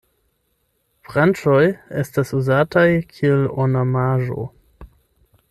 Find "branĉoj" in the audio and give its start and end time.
1.09-1.59